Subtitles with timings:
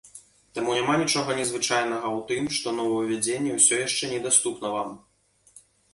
[0.57, 4.97] Таму няма нічога незвычайнага ў тым, што новаўвядзенне ўсё яшчэ недаступна вам.